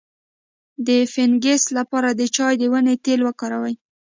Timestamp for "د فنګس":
0.87-1.63